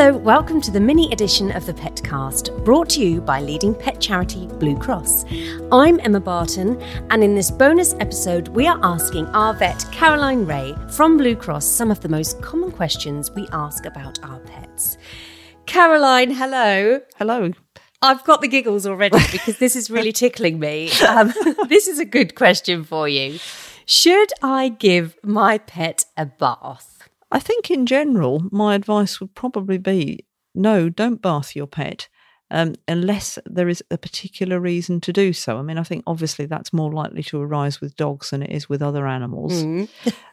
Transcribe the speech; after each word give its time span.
Hello, 0.00 0.16
welcome 0.16 0.62
to 0.62 0.70
the 0.70 0.80
mini 0.80 1.12
edition 1.12 1.52
of 1.52 1.66
the 1.66 1.74
Petcast, 1.74 2.64
brought 2.64 2.88
to 2.88 3.04
you 3.04 3.20
by 3.20 3.38
leading 3.42 3.74
pet 3.74 4.00
charity 4.00 4.46
Blue 4.46 4.74
Cross. 4.78 5.26
I'm 5.70 6.00
Emma 6.00 6.20
Barton, 6.20 6.80
and 7.10 7.22
in 7.22 7.34
this 7.34 7.50
bonus 7.50 7.92
episode, 8.00 8.48
we 8.48 8.66
are 8.66 8.80
asking 8.82 9.26
our 9.26 9.52
vet 9.52 9.84
Caroline 9.92 10.46
Reay 10.46 10.90
from 10.90 11.18
Blue 11.18 11.36
Cross 11.36 11.66
some 11.66 11.90
of 11.90 12.00
the 12.00 12.08
most 12.08 12.40
common 12.40 12.72
questions 12.72 13.30
we 13.32 13.46
ask 13.52 13.84
about 13.84 14.18
our 14.24 14.38
pets. 14.38 14.96
Caroline, 15.66 16.30
hello. 16.30 17.02
Hello. 17.18 17.52
I've 18.00 18.24
got 18.24 18.40
the 18.40 18.48
giggles 18.48 18.86
already 18.86 19.18
because 19.32 19.58
this 19.58 19.76
is 19.76 19.90
really 19.90 20.12
tickling 20.12 20.58
me. 20.58 20.90
Um, 21.06 21.30
this 21.68 21.86
is 21.86 21.98
a 21.98 22.06
good 22.06 22.36
question 22.36 22.84
for 22.84 23.06
you. 23.06 23.38
Should 23.84 24.32
I 24.42 24.70
give 24.70 25.18
my 25.22 25.58
pet 25.58 26.06
a 26.16 26.24
bath? 26.24 26.99
I 27.30 27.38
think 27.38 27.70
in 27.70 27.86
general, 27.86 28.44
my 28.50 28.74
advice 28.74 29.20
would 29.20 29.34
probably 29.34 29.78
be 29.78 30.26
no, 30.54 30.88
don't 30.88 31.22
bath 31.22 31.54
your 31.54 31.66
pet. 31.66 32.08
Um, 32.52 32.74
unless 32.88 33.38
there 33.46 33.68
is 33.68 33.80
a 33.92 33.96
particular 33.96 34.58
reason 34.58 35.00
to 35.02 35.12
do 35.12 35.32
so. 35.32 35.58
I 35.58 35.62
mean, 35.62 35.78
I 35.78 35.84
think 35.84 36.02
obviously 36.08 36.46
that's 36.46 36.72
more 36.72 36.92
likely 36.92 37.22
to 37.24 37.40
arise 37.40 37.80
with 37.80 37.94
dogs 37.94 38.30
than 38.30 38.42
it 38.42 38.50
is 38.50 38.68
with 38.68 38.82
other 38.82 39.06
animals. 39.06 39.62
Mm. 39.62 39.88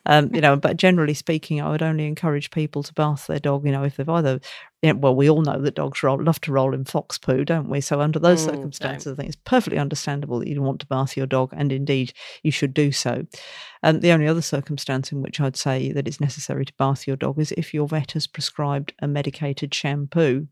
um, 0.08 0.34
you 0.34 0.42
know, 0.42 0.56
but 0.56 0.78
generally 0.78 1.14
speaking, 1.14 1.62
I 1.62 1.70
would 1.70 1.84
only 1.84 2.08
encourage 2.08 2.50
people 2.50 2.82
to 2.82 2.94
bath 2.96 3.28
their 3.28 3.38
dog. 3.38 3.68
You 3.68 3.72
know, 3.72 3.84
if 3.84 3.98
they've 3.98 4.10
either 4.10 4.40
yeah, 4.84 4.92
well, 4.92 5.16
we 5.16 5.28
all 5.28 5.42
know 5.42 5.60
that 5.60 5.74
dogs 5.74 6.04
roll, 6.04 6.22
love 6.24 6.40
to 6.42 6.52
roll 6.52 6.76
in 6.76 6.86
fox 6.86 7.18
poo, 7.18 7.44
don't 7.44 7.68
we? 7.68 7.82
So, 7.82 8.00
under 8.00 8.20
those 8.20 8.44
mm, 8.44 8.52
circumstances, 8.52 9.12
I 9.12 9.16
think 9.16 9.30
it's 9.30 9.42
perfectly 9.44 9.80
understandable 9.80 10.38
that 10.38 10.48
you'd 10.48 10.60
want 10.60 10.82
to 10.82 10.86
bath 10.86 11.18
your 11.18 11.26
dog, 11.26 11.52
and 11.58 11.72
indeed 11.72 12.14
you 12.44 12.52
should 12.52 12.76
do 12.76 12.92
so. 12.92 13.26
And 13.82 14.04
the 14.04 14.12
only 14.12 14.28
other 14.28 14.42
circumstance 14.42 15.12
in 15.12 15.24
which 15.24 15.40
I'd 15.40 15.56
say 15.56 15.92
that 15.94 16.08
it's 16.08 16.22
necessary 16.22 16.64
to 16.64 16.74
bath 16.78 17.08
your 17.08 17.16
dog 17.16 17.40
is 17.40 17.52
if 17.54 17.74
your 17.74 17.88
vet 17.88 18.12
has 18.12 18.28
prescribed 18.28 18.94
a 19.00 19.08
medicated 19.08 19.74
shampoo, 19.74 20.48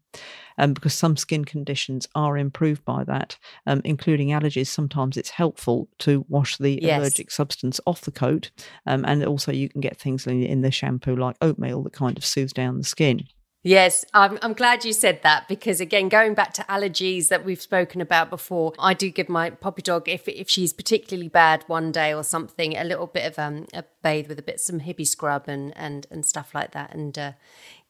um, 0.58 0.74
because 0.74 0.96
some 0.96 1.18
skin 1.18 1.46
conditions 1.46 2.08
are 2.16 2.36
improved 2.36 2.84
by 2.84 3.04
that, 3.04 3.38
um, 3.68 3.82
including 3.84 4.30
allergies. 4.30 4.68
Sometimes 4.68 5.18
it's 5.18 5.30
helpful 5.30 5.88
to 6.00 6.26
wash 6.30 6.58
the 6.58 6.80
yes. 6.82 7.00
allergic 7.00 7.30
substance 7.30 7.80
off 7.86 8.02
the 8.02 8.12
coat, 8.12 8.50
um, 8.88 9.06
and 9.06 9.24
also 9.24 9.52
you 9.52 9.70
can 9.70 9.82
get 9.82 10.00
things 10.00 10.26
in, 10.26 10.42
in 10.42 10.62
the 10.62 10.72
shampoo 10.72 11.16
like 11.16 11.36
oatmeal 11.42 11.84
that 11.84 11.94
kind 11.94 12.18
of 12.18 12.26
soothes 12.26 12.54
down 12.54 12.80
the 12.80 12.84
skin. 12.84 13.28
Yes, 13.66 14.06
I'm, 14.14 14.38
I'm 14.44 14.54
glad 14.54 14.86
you 14.86 14.94
said 14.94 15.24
that 15.24 15.48
because, 15.48 15.82
again, 15.82 16.08
going 16.08 16.36
back 16.36 16.54
to 16.54 16.62
allergies 16.70 17.30
that 17.30 17.44
we've 17.44 17.60
spoken 17.60 18.00
about 18.00 18.30
before, 18.30 18.74
I 18.78 18.94
do 18.94 19.10
give 19.10 19.28
my 19.28 19.50
puppy 19.50 19.82
dog, 19.82 20.08
if, 20.08 20.28
if 20.28 20.48
she's 20.48 20.72
particularly 20.72 21.30
bad 21.30 21.64
one 21.66 21.92
day 21.92 22.14
or 22.14 22.24
something, 22.24 22.78
a 22.78 22.84
little 22.84 23.08
bit 23.08 23.26
of 23.26 23.40
um, 23.40 23.66
a 23.74 23.84
bathe 24.04 24.28
with 24.28 24.38
a 24.38 24.44
bit 24.44 24.60
some 24.60 24.82
Hibiscrub 24.82 25.48
and, 25.48 25.76
and, 25.76 26.06
and 26.12 26.28
stuff 26.28 26.54
like 26.54 26.74
that 26.74 26.94
and 26.94 27.18
uh, 27.18 27.32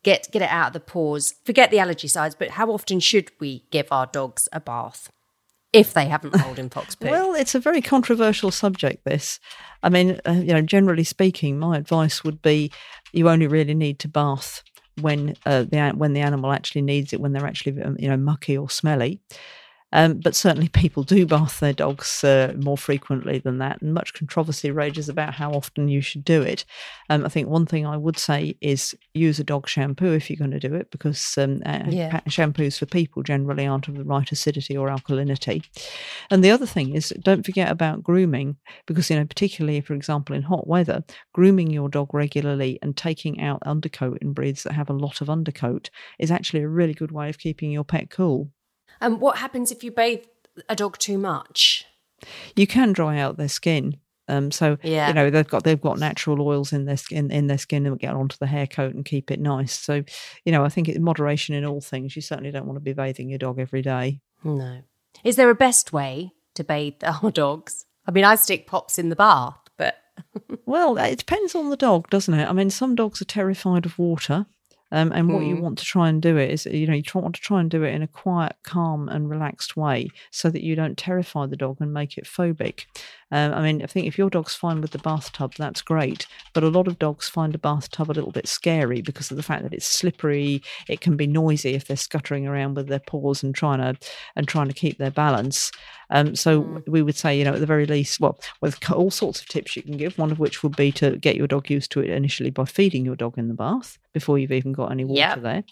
get, 0.01 0.29
get 0.31 0.41
it 0.41 0.49
out 0.49 0.67
of 0.67 0.73
the 0.73 0.79
pores. 0.79 1.35
Forget 1.43 1.71
the 1.71 1.79
allergy 1.79 2.07
sides, 2.07 2.35
but 2.35 2.51
how 2.51 2.71
often 2.71 3.01
should 3.01 3.31
we 3.41 3.65
give 3.69 3.91
our 3.91 4.05
dogs 4.05 4.47
a 4.53 4.61
bath? 4.61 5.09
if 5.73 5.93
they 5.93 6.05
haven't 6.05 6.41
rolled 6.41 6.57
in 6.57 6.69
fox 6.69 6.95
poo? 6.95 7.09
well, 7.09 7.33
it's 7.33 7.53
a 7.53 7.59
very 7.59 7.81
controversial 7.81 8.49
subject. 8.49 9.03
This, 9.03 9.41
I 9.83 9.89
mean, 9.89 10.21
uh, 10.25 10.31
you 10.31 10.53
know, 10.53 10.61
generally 10.61 11.03
speaking, 11.03 11.59
my 11.59 11.75
advice 11.75 12.23
would 12.23 12.41
be 12.41 12.71
you 13.11 13.29
only 13.29 13.45
really 13.45 13.73
need 13.73 13.99
to 13.99 14.07
bath 14.07 14.63
when 15.01 15.35
uh, 15.45 15.63
the 15.63 15.93
when 15.95 16.13
the 16.13 16.21
animal 16.21 16.51
actually 16.51 16.81
needs 16.81 17.13
it, 17.13 17.19
when 17.19 17.33
they're 17.33 17.47
actually 17.47 17.81
um, 17.81 17.95
you 17.99 18.07
know 18.07 18.17
mucky 18.17 18.57
or 18.57 18.69
smelly. 18.69 19.19
Um, 19.95 20.19
but 20.19 20.35
certainly, 20.35 20.67
people 20.67 21.03
do 21.03 21.25
bath 21.25 21.61
their 21.61 21.71
dogs 21.71 22.21
uh, 22.21 22.53
more 22.57 22.77
frequently 22.77 23.39
than 23.39 23.59
that, 23.59 23.81
and 23.81 23.93
much 23.93 24.13
controversy 24.13 24.69
rages 24.69 25.07
about 25.07 25.33
how 25.33 25.51
often 25.53 25.87
you 25.87 26.01
should 26.01 26.25
do 26.25 26.41
it. 26.41 26.65
Um, 27.09 27.25
I 27.25 27.29
think 27.29 27.47
one 27.47 27.65
thing 27.65 27.85
I 27.85 27.95
would 27.95 28.17
say 28.17 28.57
is 28.59 28.93
use 29.13 29.39
a 29.39 29.43
dog 29.45 29.69
shampoo 29.69 30.11
if 30.11 30.29
you're 30.29 30.35
going 30.35 30.51
to 30.51 30.59
do 30.59 30.75
it, 30.75 30.91
because 30.91 31.37
um, 31.37 31.61
yeah. 31.65 32.19
shampoos 32.27 32.77
for 32.77 32.85
people 32.85 33.23
generally 33.23 33.65
aren't 33.65 33.87
of 33.87 33.95
the 33.95 34.03
right 34.03 34.29
acidity 34.29 34.75
or 34.75 34.89
alkalinity. 34.89 35.65
And 36.29 36.43
the 36.43 36.51
other 36.51 36.65
thing 36.65 36.93
is, 36.93 37.13
don't 37.21 37.45
forget 37.45 37.71
about 37.71 38.03
grooming, 38.03 38.57
because 38.87 39.09
you 39.09 39.15
know, 39.15 39.25
particularly 39.25 39.79
for 39.79 39.93
example 39.93 40.35
in 40.35 40.41
hot 40.41 40.67
weather, 40.67 41.05
grooming 41.31 41.71
your 41.71 41.87
dog 41.87 42.13
regularly 42.13 42.79
and 42.81 42.97
taking 42.97 43.39
out 43.39 43.63
undercoat 43.65 44.17
in 44.21 44.33
breeds 44.33 44.63
that 44.63 44.73
have 44.73 44.89
a 44.89 44.93
lot 44.93 45.21
of 45.21 45.29
undercoat 45.29 45.89
is 46.19 46.31
actually 46.31 46.63
a 46.63 46.67
really 46.67 46.93
good 46.93 47.13
way 47.13 47.29
of 47.29 47.37
keeping 47.37 47.71
your 47.71 47.85
pet 47.85 48.09
cool. 48.09 48.51
And 49.01 49.19
what 49.19 49.37
happens 49.37 49.71
if 49.71 49.83
you 49.83 49.91
bathe 49.91 50.25
a 50.69 50.75
dog 50.75 50.97
too 50.97 51.17
much? 51.17 51.85
You 52.55 52.67
can 52.67 52.93
dry 52.93 53.19
out 53.19 53.37
their 53.37 53.49
skin. 53.49 53.97
Um, 54.27 54.51
so 54.51 54.77
yeah. 54.81 55.07
you 55.07 55.13
know 55.13 55.29
they've 55.29 55.47
got 55.47 55.63
they've 55.63 55.79
got 55.79 55.99
natural 55.99 56.41
oils 56.41 56.73
in 56.73 56.85
their 56.85 56.97
skin 56.97 57.29
in 57.29 57.45
their 57.45 57.59
skin 57.59 57.85
and 57.85 57.99
get 57.99 58.15
onto 58.15 58.37
the 58.37 58.47
hair 58.47 58.65
coat 58.65 58.95
and 58.95 59.05
keep 59.05 59.29
it 59.29 59.39
nice. 59.39 59.77
So 59.77 60.03
you 60.45 60.51
know 60.51 60.65
I 60.65 60.69
think 60.69 60.89
in 60.89 61.03
moderation 61.03 61.53
in 61.53 61.63
all 61.63 61.81
things. 61.81 62.15
You 62.15 62.21
certainly 62.21 62.51
don't 62.51 62.65
want 62.65 62.77
to 62.77 62.81
be 62.81 62.93
bathing 62.93 63.29
your 63.29 63.37
dog 63.37 63.59
every 63.59 63.81
day. 63.81 64.21
No. 64.43 64.81
Is 65.23 65.35
there 65.35 65.49
a 65.49 65.55
best 65.55 65.93
way 65.93 66.33
to 66.55 66.63
bathe 66.63 67.03
our 67.03 67.31
dogs? 67.31 67.85
I 68.07 68.11
mean, 68.11 68.23
I 68.23 68.35
stick 68.35 68.67
pops 68.67 68.97
in 68.97 69.09
the 69.09 69.15
bath, 69.15 69.57
but 69.77 69.97
well, 70.65 70.97
it 70.97 71.19
depends 71.19 71.55
on 71.55 71.69
the 71.69 71.77
dog, 71.77 72.09
doesn't 72.09 72.33
it? 72.33 72.47
I 72.47 72.53
mean, 72.53 72.69
some 72.69 72.95
dogs 72.95 73.21
are 73.21 73.25
terrified 73.25 73.85
of 73.85 73.97
water. 73.99 74.45
Um, 74.91 75.11
and 75.11 75.33
what 75.33 75.41
mm. 75.41 75.47
you 75.49 75.57
want 75.57 75.77
to 75.79 75.85
try 75.85 76.09
and 76.09 76.21
do 76.21 76.37
it 76.37 76.51
is, 76.51 76.65
you 76.65 76.85
know, 76.87 76.93
you 76.93 77.01
try, 77.01 77.21
want 77.21 77.35
to 77.35 77.41
try 77.41 77.59
and 77.59 77.69
do 77.69 77.83
it 77.83 77.93
in 77.93 78.01
a 78.01 78.07
quiet, 78.07 78.55
calm, 78.63 79.09
and 79.09 79.29
relaxed 79.29 79.75
way 79.75 80.09
so 80.31 80.49
that 80.49 80.63
you 80.63 80.75
don't 80.75 80.97
terrify 80.97 81.47
the 81.47 81.57
dog 81.57 81.77
and 81.79 81.93
make 81.93 82.17
it 82.17 82.25
phobic. 82.25 82.85
Um, 83.31 83.53
I 83.53 83.61
mean, 83.61 83.81
I 83.81 83.87
think 83.87 84.05
if 84.05 84.17
your 84.17 84.29
dog's 84.29 84.55
fine 84.55 84.81
with 84.81 84.91
the 84.91 84.99
bathtub, 84.99 85.53
that's 85.57 85.81
great. 85.81 86.27
But 86.53 86.63
a 86.63 86.69
lot 86.69 86.87
of 86.87 86.99
dogs 86.99 87.27
find 87.27 87.55
a 87.55 87.59
bathtub 87.59 88.09
a 88.09 88.13
little 88.13 88.31
bit 88.31 88.47
scary 88.47 89.01
because 89.01 89.31
of 89.31 89.37
the 89.37 89.43
fact 89.43 89.63
that 89.63 89.73
it's 89.73 89.87
slippery. 89.87 90.61
It 90.87 91.01
can 91.01 91.17
be 91.17 91.27
noisy 91.27 91.73
if 91.73 91.85
they're 91.85 91.97
scuttering 91.97 92.45
around 92.45 92.75
with 92.75 92.87
their 92.87 92.99
paws 92.99 93.41
and 93.41 93.55
trying 93.55 93.79
to 93.79 93.97
and 94.35 94.47
trying 94.47 94.67
to 94.67 94.73
keep 94.73 94.97
their 94.97 95.11
balance. 95.11 95.71
Um, 96.09 96.35
so 96.35 96.63
mm. 96.63 96.87
we 96.87 97.01
would 97.01 97.15
say, 97.15 97.37
you 97.37 97.43
know, 97.43 97.53
at 97.53 97.59
the 97.59 97.65
very 97.65 97.85
least, 97.85 98.19
well, 98.19 98.39
with 98.61 98.91
all 98.91 99.11
sorts 99.11 99.41
of 99.41 99.47
tips 99.47 99.75
you 99.75 99.81
can 99.81 99.97
give. 99.97 100.17
One 100.17 100.31
of 100.31 100.39
which 100.39 100.63
would 100.63 100.75
be 100.75 100.91
to 100.93 101.17
get 101.17 101.35
your 101.35 101.47
dog 101.47 101.69
used 101.69 101.91
to 101.91 102.01
it 102.01 102.09
initially 102.09 102.51
by 102.51 102.65
feeding 102.65 103.05
your 103.05 103.15
dog 103.15 103.37
in 103.37 103.47
the 103.47 103.53
bath 103.53 103.97
before 104.13 104.39
you've 104.39 104.51
even 104.51 104.71
got 104.71 104.91
any 104.91 105.03
water 105.03 105.19
yep. 105.19 105.41
there. 105.41 105.63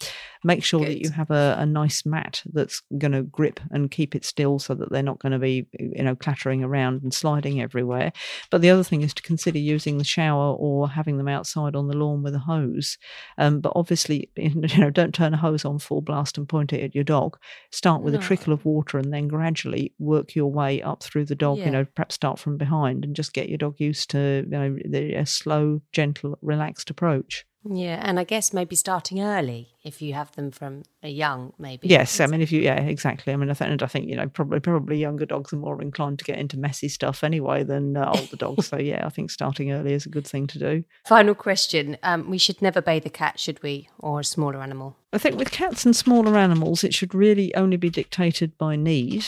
Make 0.44 0.62
sure 0.62 0.80
Good. 0.80 0.88
that 0.88 1.00
you 1.02 1.10
have 1.10 1.30
a, 1.30 1.56
a 1.58 1.66
nice 1.66 2.04
mat 2.04 2.42
that's 2.52 2.82
going 2.98 3.12
to 3.12 3.22
grip 3.22 3.58
and 3.70 3.90
keep 3.90 4.14
it 4.14 4.24
still 4.24 4.58
so 4.58 4.74
that 4.74 4.90
they're 4.90 5.02
not 5.02 5.18
going 5.18 5.32
to 5.32 5.38
be, 5.38 5.66
you 5.78 6.02
know, 6.02 6.14
clattering 6.14 6.62
around 6.62 7.02
and 7.02 7.14
sliding 7.14 7.53
everywhere. 7.60 8.12
But 8.50 8.60
the 8.60 8.70
other 8.70 8.84
thing 8.84 9.02
is 9.02 9.14
to 9.14 9.22
consider 9.22 9.58
using 9.58 9.98
the 9.98 10.04
shower 10.04 10.54
or 10.54 10.88
having 10.88 11.18
them 11.18 11.28
outside 11.28 11.74
on 11.74 11.88
the 11.88 11.96
lawn 11.96 12.22
with 12.22 12.34
a 12.34 12.40
hose. 12.40 12.98
Um, 13.38 13.60
but 13.60 13.72
obviously, 13.74 14.30
you 14.36 14.78
know, 14.78 14.90
don't 14.90 15.14
turn 15.14 15.34
a 15.34 15.38
hose 15.38 15.64
on 15.64 15.78
full 15.78 16.00
blast 16.00 16.38
and 16.38 16.48
point 16.48 16.72
it 16.72 16.82
at 16.82 16.94
your 16.94 17.04
dog. 17.04 17.38
Start 17.70 18.02
with 18.02 18.14
no. 18.14 18.20
a 18.20 18.22
trickle 18.22 18.52
of 18.52 18.64
water 18.64 18.98
and 18.98 19.12
then 19.12 19.28
gradually 19.28 19.94
work 19.98 20.34
your 20.34 20.50
way 20.50 20.82
up 20.82 21.02
through 21.02 21.26
the 21.26 21.34
dog. 21.34 21.58
Yeah. 21.58 21.66
You 21.66 21.70
know, 21.70 21.86
perhaps 21.94 22.14
start 22.14 22.38
from 22.38 22.56
behind 22.56 23.04
and 23.04 23.16
just 23.16 23.32
get 23.32 23.48
your 23.48 23.58
dog 23.58 23.76
used 23.78 24.10
to 24.10 24.44
you 24.44 24.50
know 24.50 24.76
the, 24.84 25.14
a 25.14 25.26
slow, 25.26 25.80
gentle, 25.92 26.38
relaxed 26.42 26.90
approach. 26.90 27.44
Yeah, 27.64 28.00
and 28.02 28.18
I 28.18 28.24
guess 28.24 28.52
maybe 28.52 28.76
starting 28.76 29.22
early 29.22 29.68
if 29.82 30.02
you 30.02 30.12
have 30.14 30.32
them 30.32 30.50
from 30.50 30.82
a 31.02 31.08
young, 31.08 31.52
maybe. 31.58 31.88
Yes, 31.88 32.20
I 32.20 32.26
mean, 32.26 32.40
if 32.42 32.52
you, 32.52 32.60
yeah, 32.60 32.80
exactly. 32.80 33.32
I 33.32 33.36
mean, 33.36 33.50
I 33.50 33.54
think, 33.54 33.70
and 33.70 33.82
I 33.82 33.86
think 33.86 34.08
you 34.08 34.16
know, 34.16 34.28
probably 34.28 34.60
probably 34.60 34.98
younger 34.98 35.24
dogs 35.24 35.52
are 35.52 35.56
more 35.56 35.80
inclined 35.80 36.18
to 36.18 36.24
get 36.24 36.38
into 36.38 36.58
messy 36.58 36.88
stuff 36.88 37.24
anyway 37.24 37.62
than 37.62 37.96
uh, 37.96 38.12
older 38.14 38.36
dogs. 38.36 38.68
so 38.68 38.76
yeah, 38.76 39.06
I 39.06 39.08
think 39.08 39.30
starting 39.30 39.72
early 39.72 39.94
is 39.94 40.04
a 40.04 40.10
good 40.10 40.26
thing 40.26 40.46
to 40.48 40.58
do. 40.58 40.84
Final 41.06 41.34
question: 41.34 41.96
um, 42.02 42.28
We 42.28 42.38
should 42.38 42.60
never 42.60 42.82
bathe 42.82 43.06
a 43.06 43.10
cat, 43.10 43.40
should 43.40 43.62
we, 43.62 43.88
or 43.98 44.20
a 44.20 44.24
smaller 44.24 44.60
animal? 44.60 44.96
I 45.12 45.18
think 45.18 45.38
with 45.38 45.50
cats 45.50 45.86
and 45.86 45.96
smaller 45.96 46.36
animals, 46.36 46.84
it 46.84 46.92
should 46.92 47.14
really 47.14 47.54
only 47.54 47.76
be 47.76 47.90
dictated 47.90 48.58
by 48.58 48.76
need. 48.76 49.26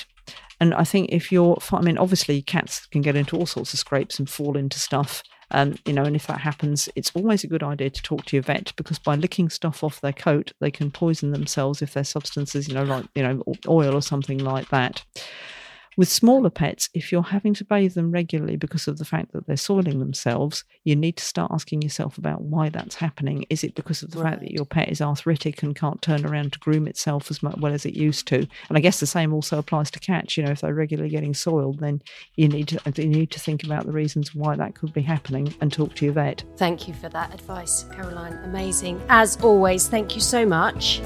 And 0.60 0.74
I 0.74 0.84
think 0.84 1.10
if 1.12 1.30
you're, 1.30 1.58
I 1.72 1.82
mean, 1.82 1.98
obviously 1.98 2.40
cats 2.42 2.86
can 2.86 3.02
get 3.02 3.16
into 3.16 3.36
all 3.36 3.46
sorts 3.46 3.72
of 3.72 3.78
scrapes 3.78 4.18
and 4.18 4.28
fall 4.28 4.56
into 4.56 4.78
stuff. 4.78 5.22
Um, 5.52 5.76
you 5.84 5.92
know, 5.92 6.02
and 6.02 6.16
if 6.16 6.26
that 6.26 6.40
happens, 6.40 6.88
it's 6.96 7.12
always 7.14 7.44
a 7.44 7.46
good 7.46 7.62
idea 7.62 7.90
to 7.90 8.02
talk 8.02 8.24
to 8.26 8.36
your 8.36 8.42
vet 8.42 8.72
because 8.76 8.98
by 8.98 9.14
licking 9.14 9.48
stuff 9.48 9.84
off 9.84 10.00
their 10.00 10.12
coat, 10.12 10.52
they 10.60 10.70
can 10.70 10.90
poison 10.90 11.30
themselves 11.30 11.82
if 11.82 11.94
their 11.94 12.04
substances, 12.04 12.66
you 12.68 12.74
know, 12.74 12.82
like 12.82 13.06
you 13.14 13.22
know, 13.22 13.42
oil 13.68 13.94
or 13.94 14.02
something 14.02 14.38
like 14.38 14.68
that. 14.70 15.04
With 15.96 16.08
smaller 16.10 16.50
pets, 16.50 16.90
if 16.92 17.10
you're 17.10 17.22
having 17.22 17.54
to 17.54 17.64
bathe 17.64 17.94
them 17.94 18.10
regularly 18.10 18.56
because 18.56 18.86
of 18.86 18.98
the 18.98 19.04
fact 19.06 19.32
that 19.32 19.46
they're 19.46 19.56
soiling 19.56 19.98
themselves, 19.98 20.62
you 20.84 20.94
need 20.94 21.16
to 21.16 21.24
start 21.24 21.50
asking 21.52 21.80
yourself 21.80 22.18
about 22.18 22.42
why 22.42 22.68
that's 22.68 22.96
happening. 22.96 23.46
Is 23.48 23.64
it 23.64 23.74
because 23.74 24.02
of 24.02 24.10
the 24.10 24.18
right. 24.18 24.30
fact 24.30 24.42
that 24.42 24.52
your 24.52 24.66
pet 24.66 24.90
is 24.90 25.00
arthritic 25.00 25.62
and 25.62 25.74
can't 25.74 26.02
turn 26.02 26.26
around 26.26 26.52
to 26.52 26.58
groom 26.58 26.86
itself 26.86 27.30
as 27.30 27.42
well 27.42 27.72
as 27.72 27.86
it 27.86 27.94
used 27.94 28.26
to? 28.28 28.36
And 28.68 28.76
I 28.76 28.80
guess 28.80 29.00
the 29.00 29.06
same 29.06 29.32
also 29.32 29.58
applies 29.58 29.90
to 29.92 30.00
cats. 30.00 30.36
You 30.36 30.44
know, 30.44 30.50
if 30.50 30.60
they're 30.60 30.74
regularly 30.74 31.10
getting 31.10 31.32
soiled, 31.32 31.80
then 31.80 32.02
you 32.36 32.48
need 32.48 32.68
to 32.68 32.80
you 32.96 33.08
need 33.08 33.30
to 33.30 33.40
think 33.40 33.64
about 33.64 33.86
the 33.86 33.92
reasons 33.92 34.34
why 34.34 34.54
that 34.56 34.74
could 34.74 34.92
be 34.92 35.02
happening 35.02 35.54
and 35.62 35.72
talk 35.72 35.94
to 35.94 36.04
your 36.04 36.14
vet. 36.14 36.44
Thank 36.56 36.88
you 36.88 36.94
for 36.94 37.08
that 37.08 37.32
advice, 37.32 37.84
Caroline. 37.92 38.34
Amazing. 38.44 39.00
As 39.08 39.40
always, 39.42 39.88
thank 39.88 40.14
you 40.14 40.20
so 40.20 40.44
much. 40.44 41.00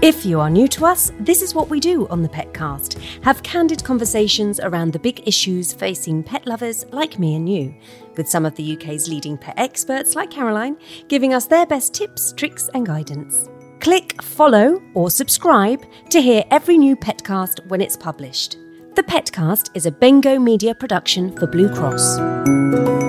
If 0.00 0.24
you 0.24 0.38
are 0.38 0.48
new 0.48 0.68
to 0.68 0.86
us, 0.86 1.10
this 1.18 1.42
is 1.42 1.56
what 1.56 1.70
we 1.70 1.80
do 1.80 2.06
on 2.06 2.22
the 2.22 2.28
Petcast 2.28 3.02
have 3.24 3.42
candid 3.42 3.82
conversations 3.82 4.60
around 4.60 4.92
the 4.92 4.98
big 5.00 5.26
issues 5.26 5.72
facing 5.72 6.22
pet 6.22 6.46
lovers 6.46 6.86
like 6.92 7.18
me 7.18 7.34
and 7.34 7.52
you, 7.52 7.74
with 8.16 8.28
some 8.28 8.46
of 8.46 8.54
the 8.54 8.76
UK's 8.76 9.08
leading 9.08 9.36
pet 9.36 9.58
experts 9.58 10.14
like 10.14 10.30
Caroline 10.30 10.76
giving 11.08 11.34
us 11.34 11.46
their 11.46 11.66
best 11.66 11.94
tips, 11.94 12.32
tricks, 12.32 12.70
and 12.74 12.86
guidance. 12.86 13.48
Click 13.80 14.22
follow 14.22 14.80
or 14.94 15.10
subscribe 15.10 15.84
to 16.10 16.22
hear 16.22 16.44
every 16.52 16.78
new 16.78 16.94
Petcast 16.94 17.66
when 17.66 17.80
it's 17.80 17.96
published. 17.96 18.56
The 18.94 19.02
Petcast 19.02 19.70
is 19.74 19.86
a 19.86 19.90
Bengo 19.90 20.38
Media 20.38 20.76
production 20.76 21.36
for 21.36 21.48
Blue 21.48 21.74
Cross. 21.74 23.07